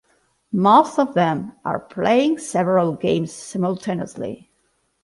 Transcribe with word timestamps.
Most 0.51 0.97
of 0.97 1.13
them 1.13 1.51
are 1.63 1.79
playing 1.79 2.39
several 2.39 2.93
games 2.93 3.31
simultaneously. 3.31 4.49